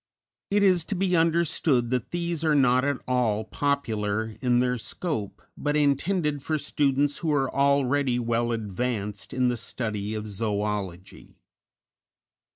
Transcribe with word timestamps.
It 0.49 0.63
is 0.63 0.83
to 0.85 0.95
be 0.95 1.15
understood 1.15 1.91
that 1.91 2.09
these 2.09 2.43
are 2.43 2.55
not 2.55 2.83
at 2.83 2.97
all 3.07 3.43
"popular" 3.43 4.35
in 4.41 4.59
their 4.59 4.79
scope, 4.79 5.43
but 5.55 5.75
intended 5.77 6.41
for 6.41 6.57
students 6.57 7.19
who 7.19 7.31
are 7.31 7.53
already 7.53 8.17
well 8.17 8.51
advanced 8.51 9.31
in 9.31 9.49
the 9.49 9.57
study 9.57 10.15
of 10.15 10.23
zoölogy. 10.23 11.35